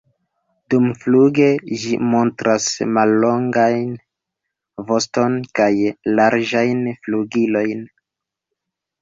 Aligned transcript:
Dumfluge 0.73 1.49
ĝi 1.81 1.99
montras 2.13 2.69
mallongajn 2.95 3.93
voston 4.89 5.37
kaj 5.61 5.69
larĝajn 6.21 6.83
flugilojn. 7.05 7.87